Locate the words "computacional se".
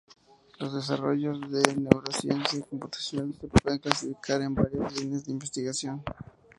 2.65-3.47